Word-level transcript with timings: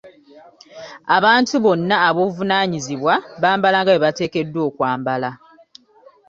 Abantu 1.17 1.55
bonna 1.63 1.95
ab‘obuvunaanyizibwa 2.07 3.13
bambala 3.41 3.77
nga 3.81 3.89
bwe 3.93 4.03
bateekeddwa 4.05 4.61
okwambala. 4.69 5.29